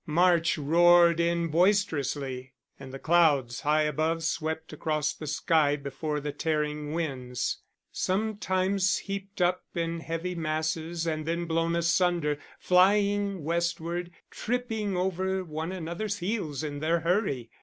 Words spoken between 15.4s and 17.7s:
one another's heels in their hurry.